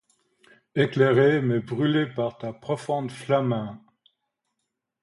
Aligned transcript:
Éclairé, 0.73 1.43
mais 1.43 1.59
brûlé 1.59 2.07
par 2.07 2.39
ta 2.39 2.53
profonde 2.53 3.11
flamme 3.11 3.79